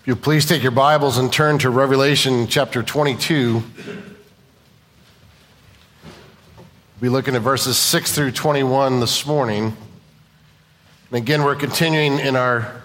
[0.00, 3.52] If you please take your Bibles and turn to Revelation chapter 22.
[3.52, 3.64] We'll
[7.02, 9.76] be looking at verses 6 through 21 this morning.
[11.10, 12.82] And again, we're continuing in our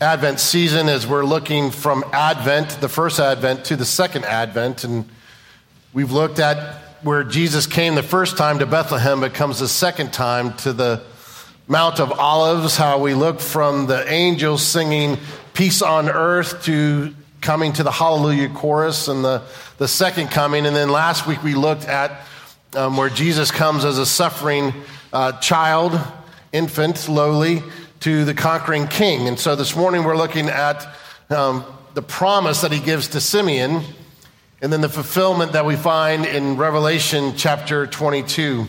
[0.00, 4.84] Advent season as we're looking from Advent, the first Advent, to the second Advent.
[4.84, 5.06] And
[5.92, 10.14] we've looked at where Jesus came the first time to Bethlehem, but comes the second
[10.14, 11.02] time to the
[11.68, 15.18] Mount of Olives, how we look from the angels singing
[15.54, 19.42] peace on earth to coming to the hallelujah chorus and the,
[19.78, 20.66] the second coming.
[20.66, 22.26] And then last week we looked at
[22.74, 24.72] um, where Jesus comes as a suffering
[25.12, 25.98] uh, child,
[26.52, 27.62] infant, lowly,
[28.00, 29.28] to the conquering king.
[29.28, 30.86] And so this morning we're looking at
[31.30, 33.82] um, the promise that he gives to Simeon
[34.62, 38.66] and then the fulfillment that we find in Revelation chapter 22.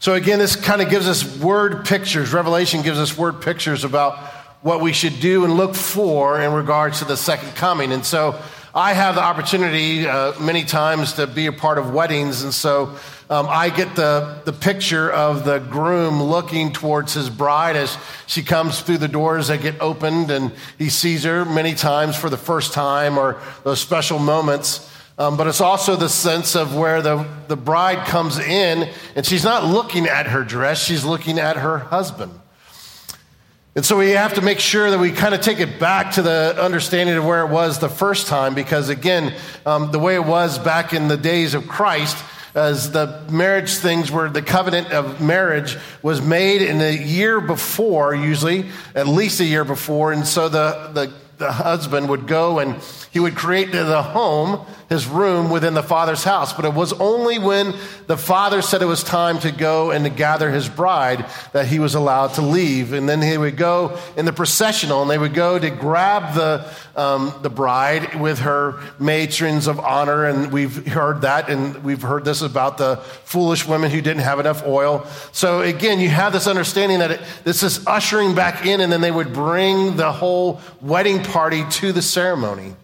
[0.00, 2.32] So again, this kind of gives us word pictures.
[2.32, 4.18] Revelation gives us word pictures about
[4.62, 7.92] what we should do and look for in regards to the second coming.
[7.92, 8.40] And so
[8.74, 12.42] I have the opportunity uh, many times to be a part of weddings.
[12.42, 12.96] And so
[13.30, 18.42] um, I get the, the picture of the groom looking towards his bride as she
[18.42, 22.36] comes through the doors that get opened and he sees her many times for the
[22.36, 24.90] first time or those special moments.
[25.18, 29.44] Um, but it's also the sense of where the, the bride comes in and she's
[29.44, 32.32] not looking at her dress, she's looking at her husband.
[33.78, 36.22] And so we have to make sure that we kind of take it back to
[36.22, 39.32] the understanding of where it was the first time, because again,
[39.64, 42.16] um, the way it was back in the days of Christ,
[42.56, 48.16] as the marriage things were the covenant of marriage was made in a year before,
[48.16, 50.10] usually, at least a year before.
[50.10, 52.76] And so the, the, the husband would go and
[53.10, 56.52] he would create the home his room within the father's house.
[56.52, 57.74] But it was only when
[58.06, 61.78] the father said it was time to go and to gather his bride that he
[61.78, 62.92] was allowed to leave.
[62.92, 66.70] And then he would go in the processional and they would go to grab the,
[66.96, 70.24] um, the bride with her matrons of honor.
[70.24, 74.40] And we've heard that and we've heard this about the foolish women who didn't have
[74.40, 75.06] enough oil.
[75.32, 79.02] So again, you have this understanding that it, this is ushering back in and then
[79.02, 82.74] they would bring the whole wedding party to the ceremony.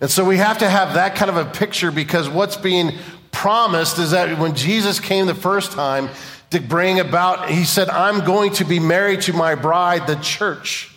[0.00, 2.92] And so we have to have that kind of a picture because what's being
[3.30, 6.08] promised is that when Jesus came the first time
[6.50, 10.94] to bring about, he said, I'm going to be married to my bride, the church.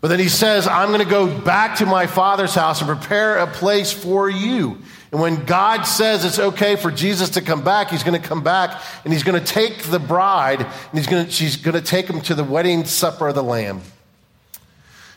[0.00, 3.38] But then he says, I'm going to go back to my father's house and prepare
[3.38, 4.78] a place for you.
[5.12, 8.42] And when God says it's okay for Jesus to come back, he's going to come
[8.42, 11.80] back and he's going to take the bride and he's going to, she's going to
[11.80, 13.80] take him to the wedding supper of the Lamb.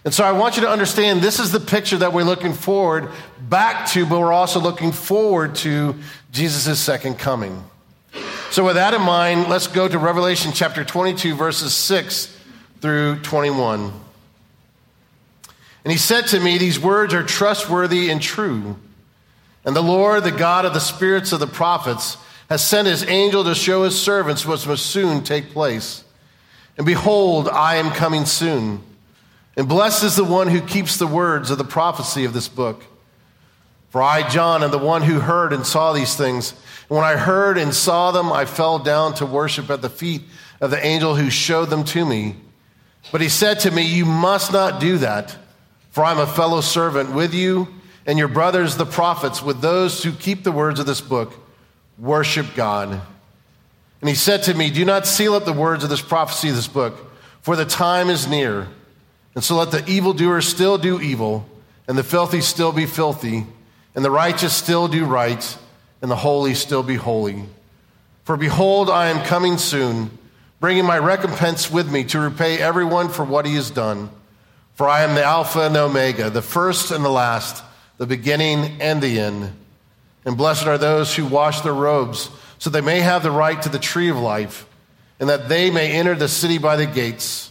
[0.06, 3.10] And so I want you to understand this is the picture that we're looking forward
[3.50, 5.96] back to, but we're also looking forward to
[6.32, 7.64] Jesus' second coming.
[8.52, 12.36] So, with that in mind, let's go to Revelation chapter 22, verses 6
[12.82, 13.92] through 21.
[15.84, 18.78] And he said to me, These words are trustworthy and true.
[19.66, 22.18] And the Lord, the God of the spirits of the prophets,
[22.50, 26.04] has sent his angel to show his servants what must soon take place.
[26.78, 28.82] And behold, I am coming soon.
[29.60, 32.82] And blessed is the one who keeps the words of the prophecy of this book.
[33.90, 36.54] For I, John, am the one who heard and saw these things.
[36.88, 40.22] And when I heard and saw them, I fell down to worship at the feet
[40.62, 42.38] of the angel who showed them to me.
[43.12, 45.36] But he said to me, You must not do that,
[45.90, 47.68] for I'm a fellow servant with you
[48.06, 51.34] and your brothers, the prophets, with those who keep the words of this book.
[51.98, 53.02] Worship God.
[54.00, 56.56] And he said to me, Do not seal up the words of this prophecy of
[56.56, 58.70] this book, for the time is near.
[59.40, 61.46] And so let the evildoer still do evil,
[61.88, 63.46] and the filthy still be filthy,
[63.96, 65.58] and the righteous still do right,
[66.02, 67.46] and the holy still be holy.
[68.26, 70.12] For behold, I am coming soon,
[70.60, 74.10] bringing my recompense with me to repay everyone for what he has done.
[74.76, 77.64] For I am the Alpha and the Omega, the first and the last,
[77.98, 79.54] the beginning and the end.
[80.26, 83.70] And blessed are those who wash their robes, so they may have the right to
[83.70, 84.68] the tree of life,
[85.18, 87.49] and that they may enter the city by the gates.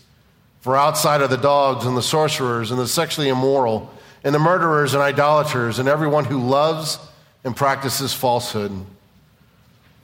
[0.68, 3.90] For outside are the dogs and the sorcerers and the sexually immoral
[4.22, 6.98] and the murderers and idolaters and everyone who loves
[7.42, 8.84] and practices falsehood.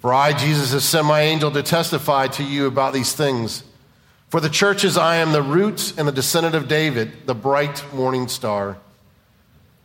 [0.01, 3.63] For I, Jesus, have sent my angel to testify to you about these things.
[4.31, 8.27] For the churches, I am the root and the descendant of David, the bright morning
[8.27, 8.79] star.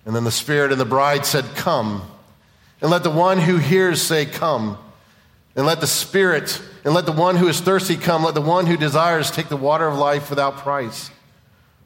[0.06, 2.04] And then the Spirit and the bride said, Come.
[2.80, 4.78] And let the one who hears say, Come.
[5.60, 8.24] And let the Spirit and let the one who is thirsty come.
[8.24, 11.12] Let the one who desires take the water of life without price.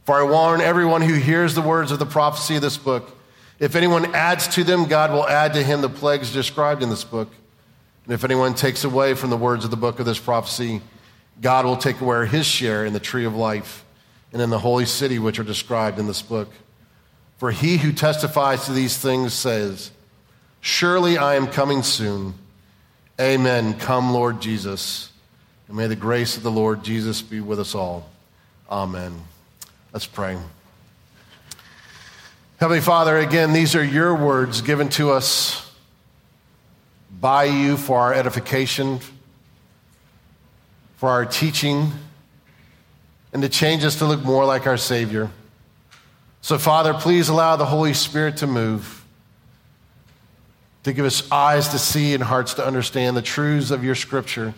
[0.03, 3.09] For I warn everyone who hears the words of the prophecy of this book.
[3.57, 7.03] If anyone adds to them, God will add to him the plagues described in this
[7.03, 7.33] book.
[8.05, 10.79] And if anyone takes away from the words of the book of this prophecy,
[11.41, 13.83] God will take away his share in the tree of life
[14.31, 16.49] and in the holy city which are described in this book.
[17.39, 19.89] For he who testifies to these things says,
[20.61, 22.35] Surely I am coming soon.
[23.19, 23.77] Amen.
[23.77, 25.11] Come, Lord Jesus.
[25.67, 28.09] And may the grace of the Lord Jesus be with us all.
[28.69, 29.13] Amen.
[29.91, 30.37] Let's pray.
[32.59, 35.71] Heavenly Father, again, these are your words given to us
[37.19, 38.99] by you for our edification,
[40.95, 41.91] for our teaching,
[43.31, 45.29] and to change us to look more like our Savior.
[46.41, 49.02] So, Father, please allow the Holy Spirit to move,
[50.83, 54.53] to give us eyes to see and hearts to understand the truths of your Scripture.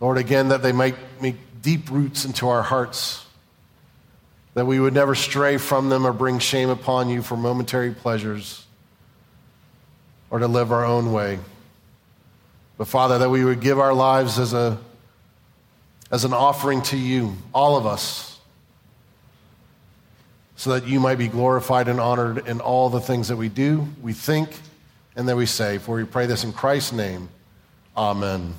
[0.00, 3.24] Lord, again, that they might make deep roots into our hearts,
[4.54, 8.64] that we would never stray from them or bring shame upon you for momentary pleasures
[10.30, 11.38] or to live our own way.
[12.76, 14.78] But, Father, that we would give our lives as, a,
[16.10, 18.33] as an offering to you, all of us
[20.56, 23.88] so that you might be glorified and honored in all the things that we do,
[24.02, 24.50] we think,
[25.16, 25.78] and that we say.
[25.78, 27.28] For we pray this in Christ's name.
[27.96, 28.54] Amen.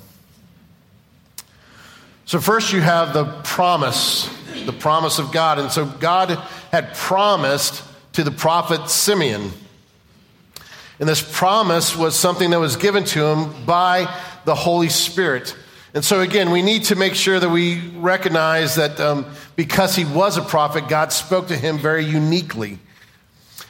[2.24, 4.28] So, first you have the promise,
[4.64, 5.58] the promise of God.
[5.58, 6.30] And so, God
[6.72, 7.84] had promised
[8.14, 9.52] to the prophet Simeon.
[10.98, 14.12] And this promise was something that was given to him by
[14.44, 15.54] the Holy Spirit.
[15.96, 19.24] And so, again, we need to make sure that we recognize that um,
[19.56, 22.78] because he was a prophet, God spoke to him very uniquely.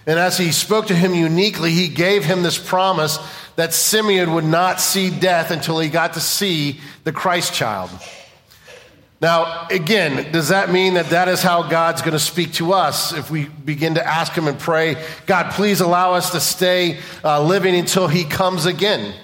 [0.09, 3.21] And as he spoke to him uniquely, he gave him this promise
[3.55, 7.91] that Simeon would not see death until he got to see the Christ child.
[9.21, 13.13] Now, again, does that mean that that is how God's going to speak to us
[13.13, 17.41] if we begin to ask Him and pray, God, please allow us to stay uh,
[17.41, 19.15] living until He comes again?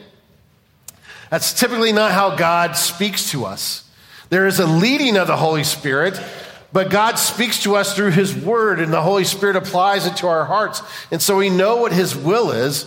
[1.32, 3.88] That's typically not how God speaks to us.
[4.28, 6.20] There is a leading of the Holy Spirit,
[6.74, 10.26] but God speaks to us through His Word, and the Holy Spirit applies it to
[10.26, 10.82] our hearts.
[11.10, 12.84] And so we know what His will is,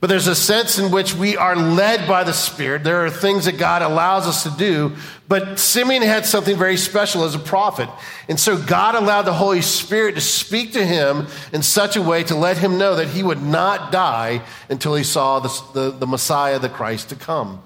[0.00, 2.82] but there's a sense in which we are led by the Spirit.
[2.82, 4.96] There are things that God allows us to do,
[5.28, 7.90] but Simeon had something very special as a prophet.
[8.26, 12.24] And so God allowed the Holy Spirit to speak to him in such a way
[12.24, 14.40] to let him know that he would not die
[14.70, 17.62] until he saw the, the, the Messiah, the Christ, to come.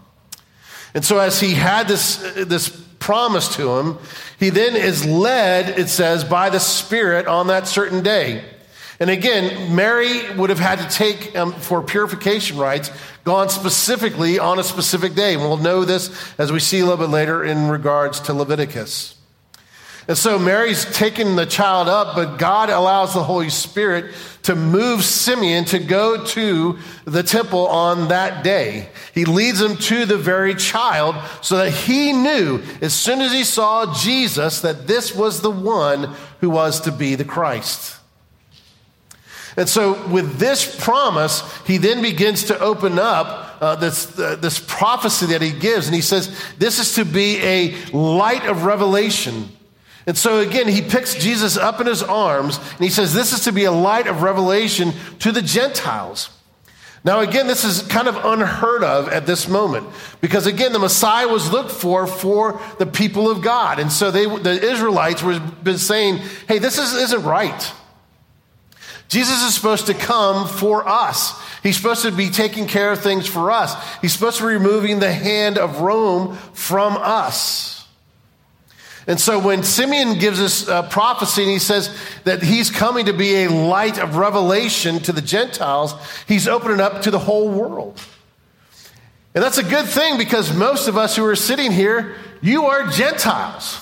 [0.96, 3.98] And so, as he had this, this promise to him,
[4.40, 8.42] he then is led, it says, by the Spirit on that certain day.
[8.98, 12.90] And again, Mary would have had to take, um, for purification rites,
[13.24, 15.34] gone specifically on a specific day.
[15.34, 19.15] And we'll know this as we see a little bit later in regards to Leviticus.
[20.08, 24.14] And so Mary's taking the child up, but God allows the Holy Spirit
[24.44, 28.88] to move Simeon to go to the temple on that day.
[29.12, 33.42] He leads him to the very child so that he knew as soon as he
[33.42, 37.96] saw Jesus that this was the one who was to be the Christ.
[39.56, 44.60] And so, with this promise, he then begins to open up uh, this, uh, this
[44.60, 45.86] prophecy that he gives.
[45.86, 49.48] And he says, This is to be a light of revelation
[50.06, 53.40] and so again, he picks Jesus up in his arms and he says, This is
[53.44, 56.30] to be a light of revelation to the Gentiles.
[57.04, 59.86] Now, again, this is kind of unheard of at this moment
[60.20, 63.78] because, again, the Messiah was looked for for the people of God.
[63.78, 66.18] And so they, the Israelites were been saying,
[66.48, 67.72] Hey, this is, isn't right.
[69.08, 71.40] Jesus is supposed to come for us.
[71.62, 73.74] He's supposed to be taking care of things for us.
[74.00, 77.75] He's supposed to be removing the hand of Rome from us.
[79.06, 83.06] And so when Simeon gives us a uh, prophecy and he says that he's coming
[83.06, 85.94] to be a light of revelation to the Gentiles,
[86.26, 88.00] he's opening up to the whole world.
[89.34, 92.88] And that's a good thing because most of us who are sitting here, you are
[92.88, 93.78] Gentiles.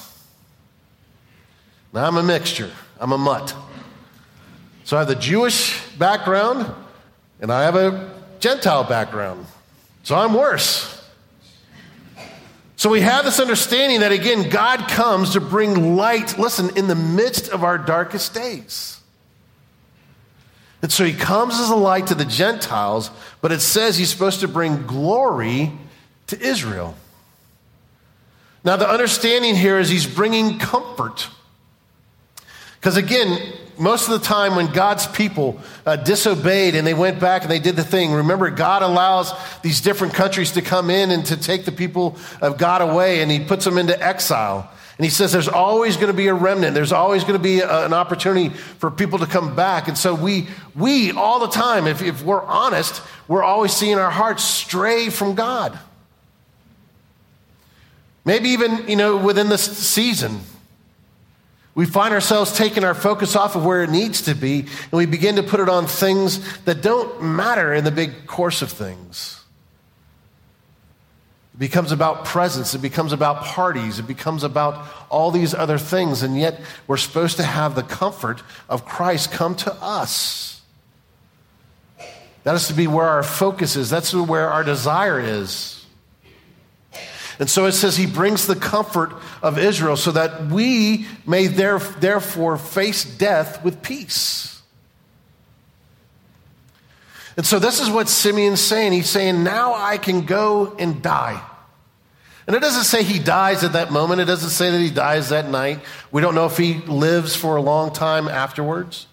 [1.93, 3.55] Now I'm a mixture, I'm a mutt.
[4.85, 6.71] So I have the Jewish background
[7.41, 9.47] and I have a Gentile background.
[10.03, 10.94] So I'm worse.
[12.85, 16.95] So we have this understanding that, again, God comes to bring light, listen, in the
[16.95, 19.01] midst of our darkest days.
[20.83, 23.11] And so he comes as a light to the Gentiles,
[23.41, 25.73] but it says he's supposed to bring glory
[26.27, 26.95] to Israel.
[28.65, 31.29] Now, the understanding here is he's bringing comfort.
[32.79, 37.43] Because again, most of the time when God's people uh, disobeyed and they went back
[37.43, 41.25] and they did the thing, remember, God allows these different countries to come in and
[41.27, 44.71] to take the people of God away, and He puts them into exile.
[44.97, 47.61] And He says there's always going to be a remnant, there's always going to be
[47.61, 49.89] a, an opportunity for people to come back.
[49.89, 54.11] And so we, we all the time, if, if we're honest, we're always seeing our
[54.11, 55.79] hearts stray from God.
[58.25, 60.41] Maybe even, you know, within this season.
[61.75, 65.07] We find ourselves taking our focus off of where it needs to be, and we
[65.07, 69.41] begin to put it on things that don't matter in the big course of things.
[71.55, 76.23] It becomes about presence, it becomes about parties, it becomes about all these other things,
[76.23, 80.61] and yet we're supposed to have the comfort of Christ come to us.
[82.45, 85.84] That is to be where our focus is, that's where our desire is.
[87.39, 89.13] And so it says he brings the comfort
[89.43, 94.63] of Israel so that we may therefore face death with peace.
[97.37, 98.93] And so this is what Simeon's saying.
[98.93, 101.43] He's saying, now I can go and die.
[102.47, 104.21] And it doesn't say he dies at that moment.
[104.21, 105.81] It doesn't say that he dies that night.
[106.13, 109.07] We don't know if he lives for a long time afterwards.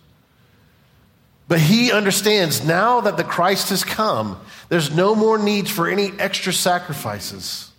[1.48, 6.12] But he understands now that the Christ has come, there's no more need for any
[6.20, 7.71] extra sacrifices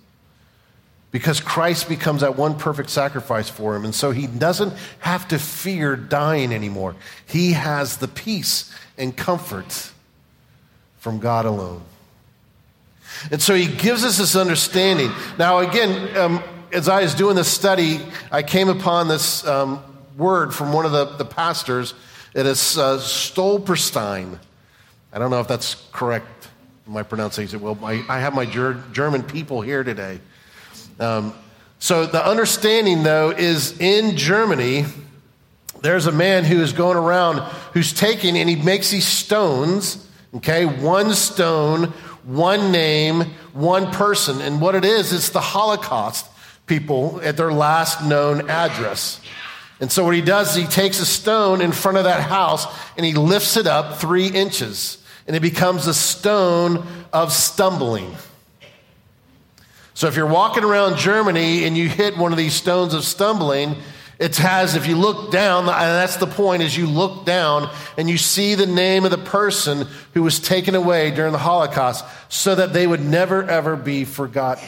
[1.12, 3.84] because Christ becomes that one perfect sacrifice for him.
[3.84, 6.96] And so he doesn't have to fear dying anymore.
[7.26, 9.92] He has the peace and comfort
[10.98, 11.82] from God alone.
[13.30, 15.10] And so he gives us this understanding.
[15.38, 16.42] Now, again, um,
[16.72, 18.00] as I was doing this study,
[18.30, 19.84] I came upon this um,
[20.16, 21.92] word from one of the, the pastors.
[22.34, 24.38] It is uh, Stolperstein.
[25.12, 26.48] I don't know if that's correct,
[26.86, 27.60] my pronunciation.
[27.60, 30.20] Well, I, I have my ger- German people here today.
[31.02, 31.34] Um,
[31.78, 34.84] so the understanding, though, is in Germany,
[35.80, 37.38] there's a man who is going around
[37.72, 40.06] who's taking and he makes these stones,
[40.36, 41.92] okay, one stone,
[42.22, 44.40] one name, one person.
[44.40, 46.26] And what it is, it's the Holocaust
[46.66, 49.20] people at their last known address.
[49.80, 52.64] And so what he does is he takes a stone in front of that house
[52.96, 54.98] and he lifts it up three inches.
[55.26, 58.14] And it becomes a stone of stumbling.
[60.02, 63.76] So if you're walking around Germany and you hit one of these stones of stumbling,
[64.18, 68.10] it has, if you look down, and that's the point, is you look down and
[68.10, 72.52] you see the name of the person who was taken away during the Holocaust so
[72.52, 74.66] that they would never, ever be forgotten.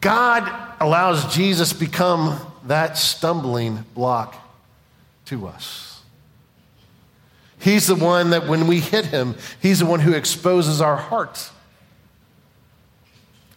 [0.00, 0.48] God
[0.78, 4.36] allows Jesus become that stumbling block
[5.24, 5.93] to us.
[7.64, 11.50] He's the one that when we hit him, he's the one who exposes our hearts.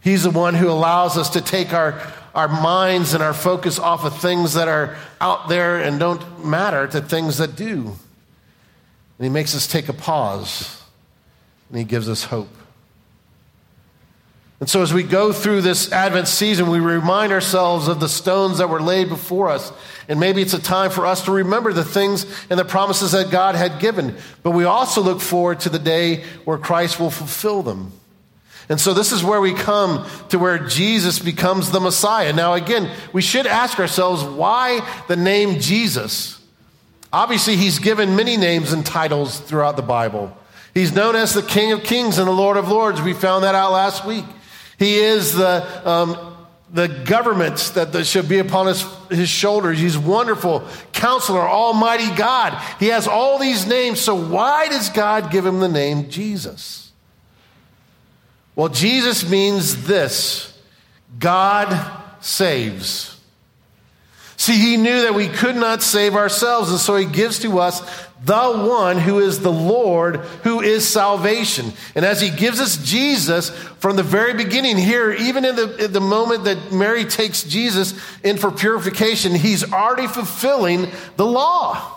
[0.01, 2.01] He's the one who allows us to take our,
[2.33, 6.87] our minds and our focus off of things that are out there and don't matter
[6.87, 7.97] to things that do.
[9.17, 10.81] And he makes us take a pause
[11.67, 12.47] and he gives us hope.
[14.59, 18.57] And so, as we go through this Advent season, we remind ourselves of the stones
[18.57, 19.71] that were laid before us.
[20.07, 23.29] And maybe it's a time for us to remember the things and the promises that
[23.29, 24.15] God had given.
[24.41, 27.91] But we also look forward to the day where Christ will fulfill them.
[28.67, 32.33] And so, this is where we come to where Jesus becomes the Messiah.
[32.33, 36.41] Now, again, we should ask ourselves why the name Jesus?
[37.13, 40.35] Obviously, he's given many names and titles throughout the Bible.
[40.73, 43.01] He's known as the King of Kings and the Lord of Lords.
[43.01, 44.25] We found that out last week.
[44.77, 46.37] He is the, um,
[46.71, 49.79] the government that, that should be upon his, his shoulders.
[49.79, 52.61] He's wonderful, counselor, almighty God.
[52.79, 53.99] He has all these names.
[53.99, 56.91] So, why does God give him the name Jesus?
[58.55, 60.57] Well, Jesus means this
[61.19, 63.16] God saves.
[64.39, 67.81] See, he knew that we could not save ourselves, and so he gives to us
[68.23, 71.73] the one who is the Lord, who is salvation.
[71.95, 75.91] And as he gives us Jesus from the very beginning here, even in the, in
[75.91, 81.96] the moment that Mary takes Jesus in for purification, he's already fulfilling the law.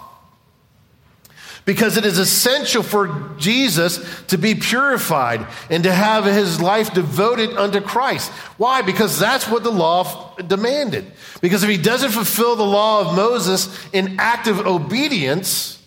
[1.71, 7.51] Because it is essential for Jesus to be purified and to have his life devoted
[7.51, 8.33] unto Christ.
[8.57, 8.83] Why?
[8.83, 11.13] Because that's what the law demanded.
[11.41, 15.81] Because if he doesn't fulfill the law of Moses in active obedience,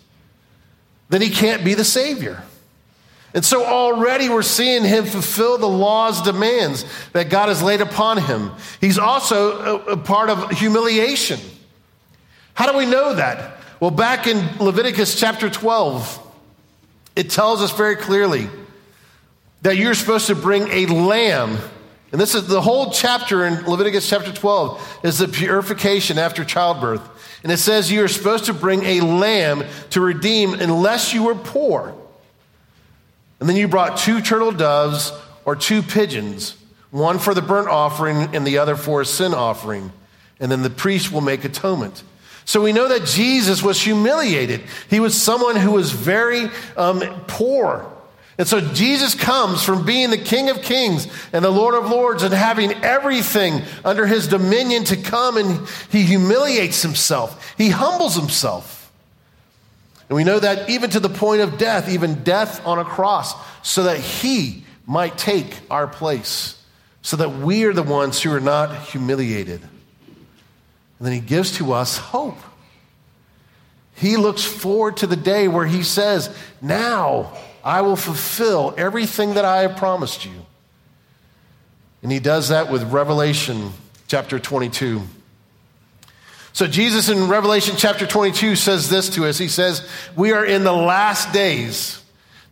[1.10, 2.42] then he can't be the Savior.
[3.34, 8.22] And so already we're seeing him fulfill the law's demands that God has laid upon
[8.22, 8.52] him.
[8.80, 11.40] He's also a, part of humiliation.
[12.54, 13.58] How do we know that?
[13.84, 16.18] Well, back in Leviticus chapter 12,
[17.16, 18.48] it tells us very clearly
[19.60, 21.58] that you're supposed to bring a lamb.
[22.10, 27.02] And this is the whole chapter in Leviticus chapter 12 is the purification after childbirth.
[27.42, 31.34] And it says you are supposed to bring a lamb to redeem unless you were
[31.34, 31.94] poor.
[33.38, 35.12] And then you brought two turtle doves
[35.44, 36.56] or two pigeons,
[36.90, 39.92] one for the burnt offering and the other for a sin offering.
[40.40, 42.02] And then the priest will make atonement.
[42.44, 44.62] So we know that Jesus was humiliated.
[44.90, 47.90] He was someone who was very um, poor.
[48.36, 52.22] And so Jesus comes from being the King of Kings and the Lord of Lords
[52.22, 57.54] and having everything under his dominion to come and he humiliates himself.
[57.56, 58.92] He humbles himself.
[60.08, 63.34] And we know that even to the point of death, even death on a cross,
[63.62, 66.60] so that he might take our place,
[67.00, 69.60] so that we are the ones who are not humiliated.
[70.98, 72.38] And then he gives to us hope.
[73.96, 77.32] He looks forward to the day where he says, Now
[77.62, 80.46] I will fulfill everything that I have promised you.
[82.02, 83.72] And he does that with Revelation
[84.08, 85.02] chapter 22.
[86.52, 89.38] So, Jesus in Revelation chapter 22 says this to us.
[89.38, 92.00] He says, We are in the last days.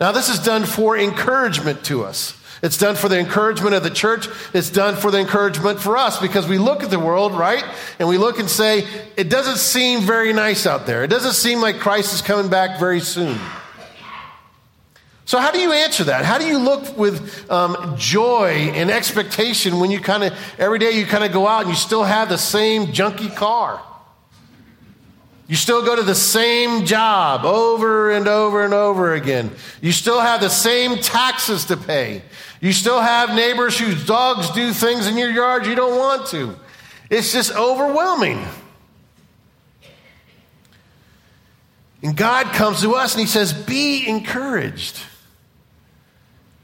[0.01, 2.37] Now, this is done for encouragement to us.
[2.63, 4.29] It's done for the encouragement of the church.
[4.55, 7.65] It's done for the encouragement for us because we look at the world, right?
[7.99, 11.03] And we look and say, it doesn't seem very nice out there.
[11.03, 13.37] It doesn't seem like Christ is coming back very soon.
[15.25, 16.25] So, how do you answer that?
[16.25, 20.93] How do you look with um, joy and expectation when you kind of, every day
[20.93, 23.83] you kind of go out and you still have the same junky car?
[25.49, 29.51] You still go to the same job over and over and over again.
[29.81, 32.23] You still have the same taxes to pay.
[32.63, 36.55] You still have neighbors whose dogs do things in your yard you don't want to.
[37.11, 38.47] It's just overwhelming.
[42.05, 45.01] And God comes to us and He says, Be encouraged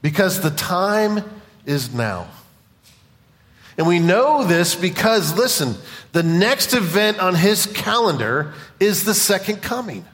[0.00, 1.24] because the time
[1.66, 2.28] is now.
[3.76, 5.74] And we know this because, listen,
[6.12, 10.04] the next event on his calendar is the second coming.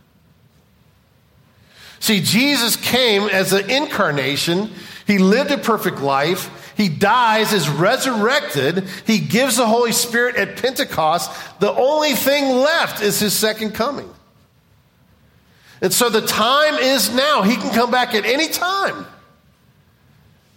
[2.01, 4.71] See, Jesus came as an incarnation.
[5.07, 6.73] He lived a perfect life.
[6.77, 8.85] He dies, is resurrected.
[9.07, 11.31] He gives the Holy Spirit at Pentecost.
[11.61, 14.09] The only thing left is his second coming.
[15.81, 17.43] And so the time is now.
[17.43, 19.07] He can come back at any time.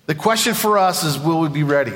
[0.06, 1.94] The question for us is will we be ready?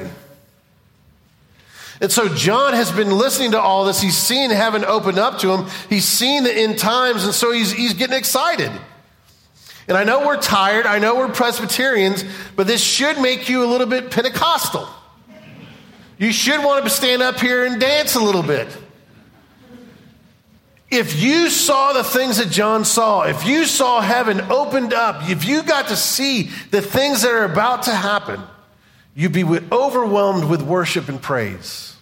[2.02, 4.02] And so John has been listening to all this.
[4.02, 5.68] He's seen heaven open up to him.
[5.88, 8.72] He's seen the end times, and so he's, he's getting excited.
[9.92, 10.86] And I know we're tired.
[10.86, 12.24] I know we're Presbyterians,
[12.56, 14.88] but this should make you a little bit Pentecostal.
[16.18, 18.70] You should want to stand up here and dance a little bit.
[20.90, 25.44] If you saw the things that John saw, if you saw heaven opened up, if
[25.44, 28.40] you got to see the things that are about to happen,
[29.14, 31.98] you'd be overwhelmed with worship and praise.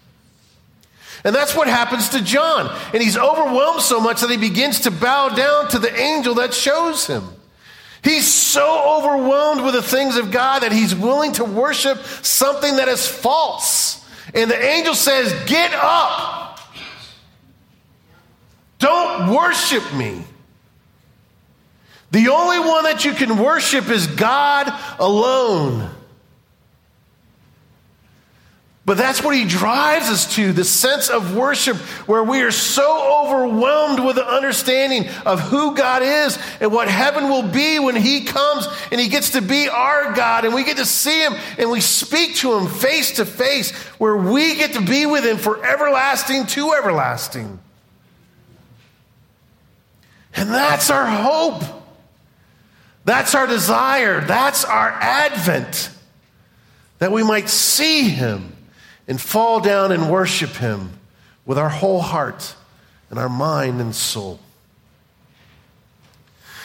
[1.24, 2.72] And that's what happens to John.
[2.94, 6.54] And he's overwhelmed so much that he begins to bow down to the angel that
[6.54, 7.24] shows him.
[8.04, 12.88] He's so overwhelmed with the things of God that he's willing to worship something that
[12.88, 14.06] is false.
[14.34, 16.60] And the angel says, Get up.
[18.78, 20.24] Don't worship me.
[22.12, 25.90] The only one that you can worship is God alone.
[28.90, 33.24] But that's what he drives us to the sense of worship where we are so
[33.24, 38.24] overwhelmed with the understanding of who God is and what heaven will be when he
[38.24, 41.70] comes and he gets to be our God and we get to see him and
[41.70, 45.64] we speak to him face to face where we get to be with him for
[45.64, 47.60] everlasting to everlasting.
[50.36, 51.62] And that's our hope.
[53.06, 54.22] That's our desire.
[54.22, 55.92] That's our advent
[56.98, 58.56] that we might see him
[59.10, 60.92] and fall down and worship Him
[61.46, 62.56] with our whole heart
[63.10, 64.40] and our mind and soul.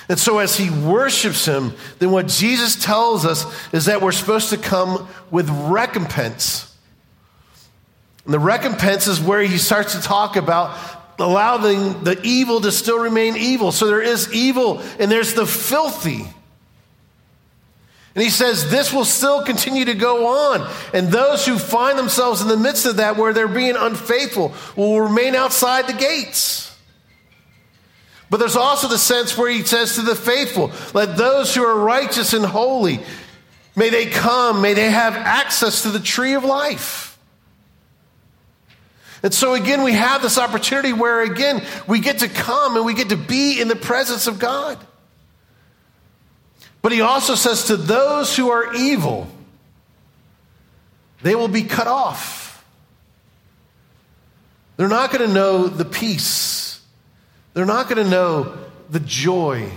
[0.09, 4.51] And so, as he worships him, then what Jesus tells us is that we're supposed
[4.51, 6.71] to come with recompense.
[8.27, 10.77] And the recompense is where he starts to talk about
[11.19, 13.73] allowing the evil to still remain evil.
[13.73, 16.27] So there is evil and there's the filthy.
[18.15, 20.71] And he says this will still continue to go on.
[20.93, 25.01] And those who find themselves in the midst of that, where they're being unfaithful, will
[25.01, 26.77] remain outside the gates.
[28.31, 31.79] But there's also the sense where he says to the faithful, let those who are
[31.79, 33.01] righteous and holy,
[33.77, 37.19] may they come, may they have access to the tree of life.
[39.23, 42.95] And so again, we have this opportunity where again, we get to come and we
[42.95, 44.79] get to be in the presence of God.
[46.85, 49.27] But he also says to those who are evil,
[51.23, 52.63] they will be cut off.
[54.77, 56.83] They're not going to know the peace.
[57.55, 58.59] They're not going to know
[58.91, 59.71] the joy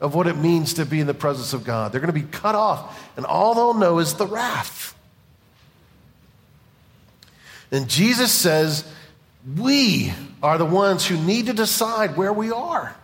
[0.00, 1.92] of what it means to be in the presence of God.
[1.92, 4.96] They're going to be cut off, and all they'll know is the wrath.
[7.70, 8.90] And Jesus says,
[9.58, 12.96] We are the ones who need to decide where we are.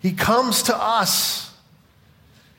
[0.00, 1.50] He comes to us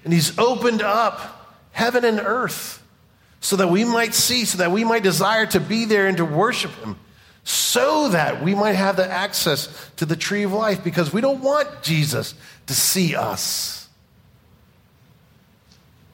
[0.03, 2.83] And He's opened up heaven and earth
[3.39, 6.25] so that we might see, so that we might desire to be there and to
[6.25, 6.97] worship Him,
[7.43, 11.41] so that we might have the access to the tree of life because we don't
[11.41, 12.35] want Jesus
[12.67, 13.89] to see us.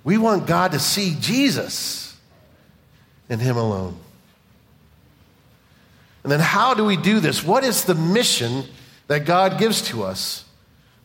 [0.04, 2.16] We want God to see Jesus
[3.30, 3.98] and Him alone.
[6.24, 7.44] And then, how do we do this?
[7.44, 8.64] What is the mission
[9.08, 10.46] that God gives to us?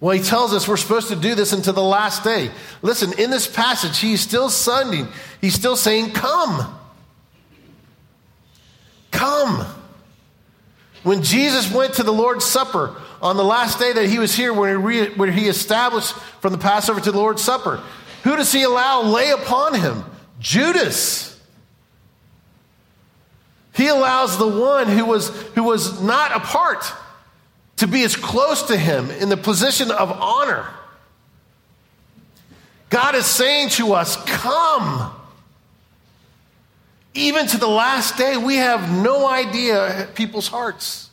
[0.02, 2.50] Well, he tells us we're supposed to do this until the last day.
[2.82, 5.06] Listen, in this passage, he's still sending,
[5.40, 6.76] he's still saying, Come.
[9.12, 9.64] Come.
[11.04, 14.52] When Jesus went to the Lord's Supper on the last day that he was here,
[14.52, 17.80] where he, re- where he established from the Passover to the Lord's Supper,
[18.24, 20.04] who does he allow lay upon him?
[20.40, 21.40] Judas.
[23.76, 26.92] He allows the one who was, who was not a part
[27.82, 30.68] to be as close to him in the position of honor.
[32.90, 35.12] God is saying to us, Come.
[37.12, 41.10] Even to the last day, we have no idea people's hearts.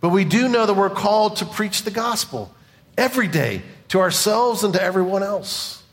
[0.00, 2.52] But we do know that we're called to preach the gospel
[2.98, 5.84] every day to ourselves and to everyone else.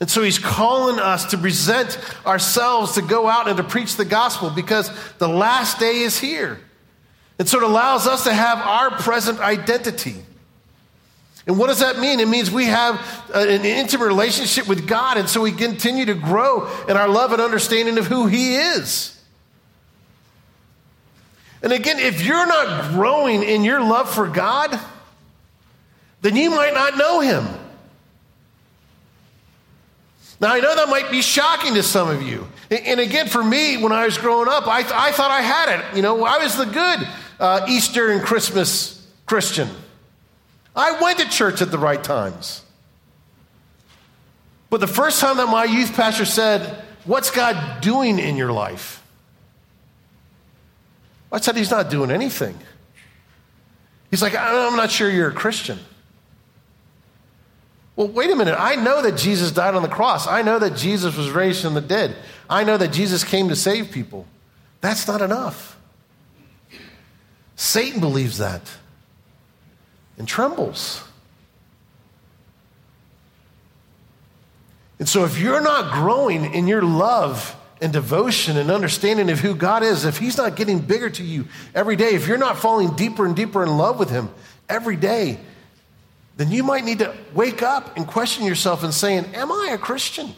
[0.00, 4.04] And so he's calling us to present ourselves to go out and to preach the
[4.04, 6.58] gospel because the last day is here.
[7.38, 10.16] And so it allows us to have our present identity.
[11.46, 12.20] And what does that mean?
[12.20, 12.96] It means we have
[13.34, 17.32] uh, an intimate relationship with God, and so we continue to grow in our love
[17.32, 19.18] and understanding of who He is.
[21.62, 24.78] And again, if you're not growing in your love for God,
[26.20, 27.46] then you might not know Him.
[30.40, 32.46] Now, I know that might be shocking to some of you.
[32.70, 35.96] And again, for me, when I was growing up, I, I thought I had it.
[35.96, 39.68] You know, I was the good uh, Easter and Christmas Christian.
[40.74, 42.62] I went to church at the right times.
[44.70, 49.02] But the first time that my youth pastor said, What's God doing in your life?
[51.32, 52.58] I said, He's not doing anything.
[54.10, 55.78] He's like, I'm not sure you're a Christian.
[57.96, 58.56] Well, wait a minute.
[58.58, 60.26] I know that Jesus died on the cross.
[60.26, 62.14] I know that Jesus was raised from the dead.
[62.48, 64.26] I know that Jesus came to save people.
[64.80, 65.77] That's not enough.
[67.58, 68.62] Satan believes that
[70.16, 71.02] and trembles.
[75.00, 79.56] And so, if you're not growing in your love and devotion and understanding of who
[79.56, 82.94] God is, if He's not getting bigger to you every day, if you're not falling
[82.94, 84.30] deeper and deeper in love with Him
[84.68, 85.40] every day,
[86.36, 89.78] then you might need to wake up and question yourself and saying, Am I a
[89.78, 90.32] Christian?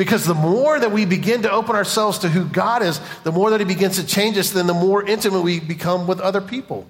[0.00, 3.50] Because the more that we begin to open ourselves to who God is, the more
[3.50, 6.88] that He begins to change us, then the more intimate we become with other people.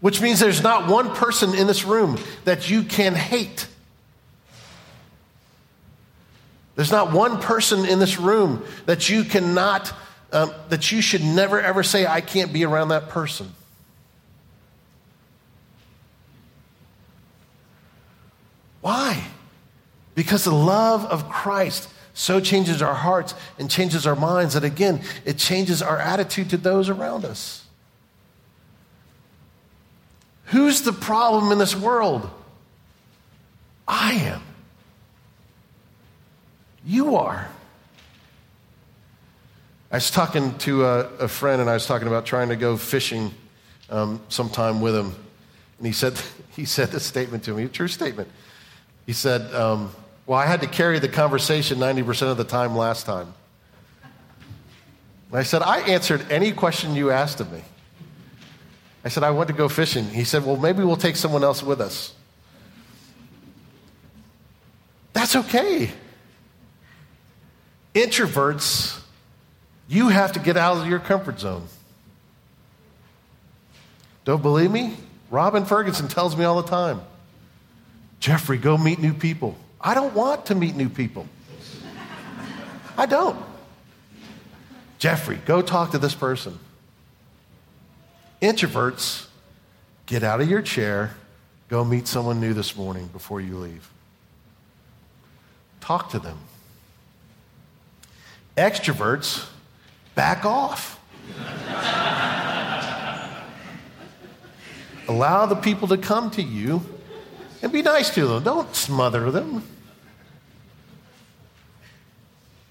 [0.00, 3.68] Which means there's not one person in this room that you can hate.
[6.76, 9.94] There's not one person in this room that you cannot
[10.30, 13.50] um, that you should never ever say, I can't be around that person.
[18.82, 19.24] Why?
[20.20, 25.00] Because the love of Christ so changes our hearts and changes our minds that, again,
[25.24, 27.64] it changes our attitude to those around us.
[30.44, 32.28] Who's the problem in this world?
[33.88, 34.42] I am.
[36.84, 37.48] You are.
[39.90, 42.76] I was talking to a, a, friend and I was talking about trying to go
[42.76, 43.32] fishing
[43.88, 45.14] um, sometime with him.
[45.78, 48.28] And he said, he said this statement to me, a true statement.
[49.06, 49.90] He said, um,
[50.30, 53.34] Well, I had to carry the conversation 90% of the time last time.
[55.28, 57.62] And I said, I answered any question you asked of me.
[59.04, 60.04] I said, I want to go fishing.
[60.04, 62.14] He said, Well, maybe we'll take someone else with us.
[65.14, 65.90] That's okay.
[67.92, 69.02] Introverts
[69.88, 71.66] you have to get out of your comfort zone.
[74.24, 74.96] Don't believe me?
[75.28, 77.00] Robin Ferguson tells me all the time
[78.20, 79.58] Jeffrey, go meet new people.
[79.80, 81.26] I don't want to meet new people.
[82.96, 83.38] I don't.
[84.98, 86.58] Jeffrey, go talk to this person.
[88.42, 89.26] Introverts,
[90.04, 91.14] get out of your chair,
[91.68, 93.88] go meet someone new this morning before you leave.
[95.80, 96.38] Talk to them.
[98.56, 99.48] Extroverts,
[100.14, 101.00] back off.
[105.08, 106.82] Allow the people to come to you
[107.62, 108.42] and be nice to them.
[108.42, 109.62] Don't smother them.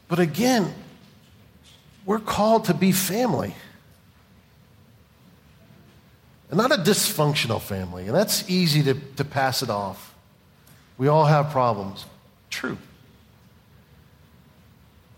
[0.08, 0.74] But again,
[2.06, 3.54] we're called to be family.
[6.50, 8.08] and not a dysfunctional family.
[8.08, 10.16] And that's easy to, to pass it off.
[10.98, 12.06] We all have problems.
[12.50, 12.78] True.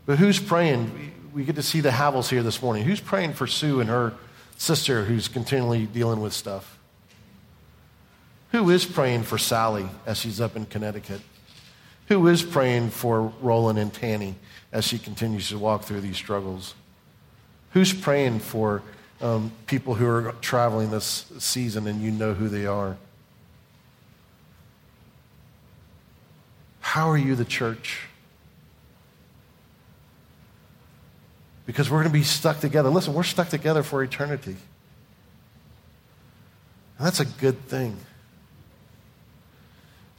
[0.05, 1.13] But who's praying?
[1.33, 2.83] We get to see the Havels here this morning.
[2.83, 4.13] Who's praying for Sue and her
[4.57, 6.77] sister who's continually dealing with stuff?
[8.51, 11.21] Who is praying for Sally as she's up in Connecticut?
[12.07, 14.35] Who is praying for Roland and Tanny
[14.71, 16.75] as she continues to walk through these struggles?
[17.71, 18.83] Who's praying for
[19.21, 22.97] um, people who are traveling this season and you know who they are?
[26.81, 28.01] How are you, the church?
[31.65, 32.89] Because we're going to be stuck together.
[32.89, 34.57] Listen, we're stuck together for eternity.
[36.97, 37.95] And that's a good thing.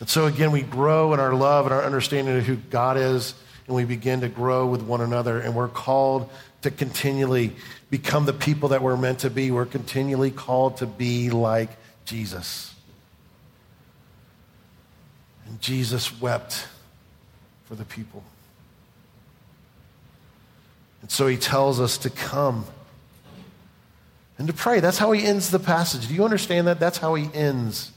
[0.03, 3.35] And so, again, we grow in our love and our understanding of who God is,
[3.69, 5.39] and we begin to grow with one another.
[5.39, 6.29] And we're called
[6.63, 7.53] to continually
[7.89, 9.53] become the people that we're meant to be.
[9.53, 11.71] We're continually called to be like
[12.05, 12.75] Jesus.
[15.47, 16.67] And Jesus wept
[17.67, 18.25] for the people.
[21.01, 22.65] And so he tells us to come
[24.37, 24.81] and to pray.
[24.81, 26.09] That's how he ends the passage.
[26.09, 26.81] Do you understand that?
[26.81, 27.93] That's how he ends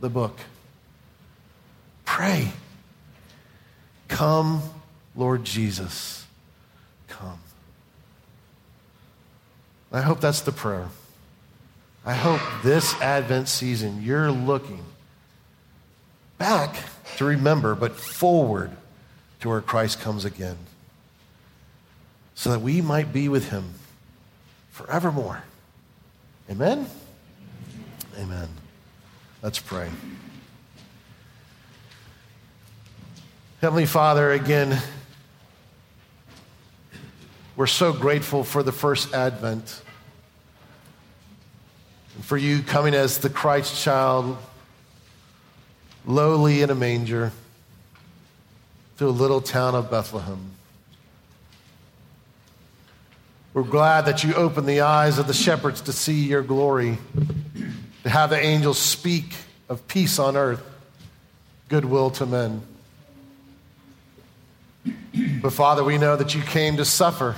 [0.00, 0.38] the book.
[2.16, 2.50] Pray.
[4.08, 4.62] Come,
[5.14, 6.24] Lord Jesus,
[7.08, 7.38] come.
[9.92, 10.88] I hope that's the prayer.
[12.06, 14.82] I hope this Advent season you're looking
[16.38, 16.74] back
[17.18, 18.70] to remember, but forward
[19.40, 20.56] to where Christ comes again,
[22.34, 23.74] so that we might be with him
[24.70, 25.44] forevermore.
[26.48, 26.86] Amen?
[28.18, 28.48] Amen.
[29.42, 29.90] Let's pray.
[33.62, 34.78] Heavenly Father, again,
[37.56, 39.80] we're so grateful for the first Advent
[42.14, 44.36] and for you coming as the Christ child,
[46.04, 47.32] lowly in a manger,
[48.98, 50.50] to a little town of Bethlehem.
[53.54, 56.98] We're glad that you opened the eyes of the shepherds to see your glory,
[58.02, 59.34] to have the angels speak
[59.70, 60.62] of peace on earth,
[61.70, 62.60] goodwill to men.
[65.46, 67.36] But Father, we know that you came to suffer.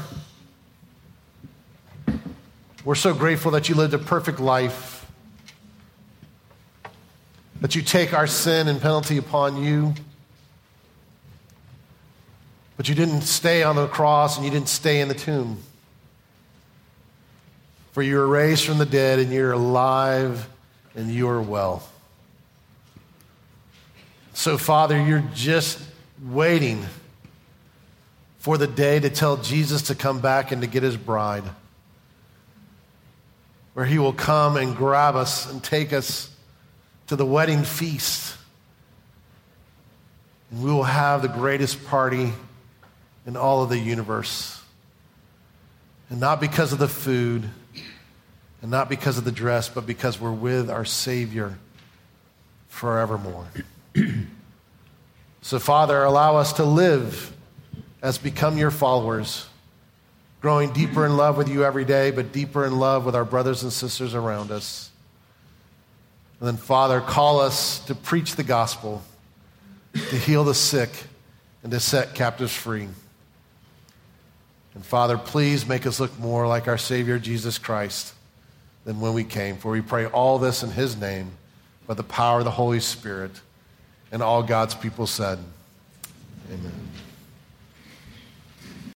[2.83, 5.05] We're so grateful that you lived a perfect life,
[7.61, 9.93] that you take our sin and penalty upon you.
[12.79, 15.59] But you didn't stay on the cross and you didn't stay in the tomb.
[17.93, 20.49] For you were raised from the dead and you're alive
[20.95, 21.87] and you are well.
[24.33, 25.79] So, Father, you're just
[26.23, 26.87] waiting
[28.39, 31.45] for the day to tell Jesus to come back and to get his bride,
[33.75, 36.31] where he will come and grab us and take us
[37.09, 38.37] to the wedding feast.
[40.51, 42.33] And we will have the greatest party
[43.27, 44.61] in all of the universe.
[46.11, 47.51] And not because of the food,
[48.63, 51.59] and not because of the dress, but because we're with our Savior
[52.69, 53.47] forevermore.
[55.43, 57.35] so, Father, allow us to live
[58.03, 59.47] as become your followers,
[60.41, 63.63] growing deeper in love with you every day, but deeper in love with our brothers
[63.63, 64.91] and sisters around us.
[66.41, 69.03] And then, Father, call us to preach the gospel,
[69.93, 70.91] to heal the sick,
[71.63, 72.89] and to set captives free.
[74.75, 78.15] And Father, please make us look more like our Savior Jesus Christ
[78.85, 79.57] than when we came.
[79.57, 81.33] For we pray all this in His name,
[81.89, 83.33] by the power of the Holy Spirit.
[84.13, 85.41] And all God's people said,
[86.53, 86.88] Amen.